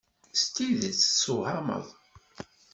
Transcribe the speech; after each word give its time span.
S 0.41 0.43
tidet 0.53 0.97
tessewhameḍ. 1.01 1.85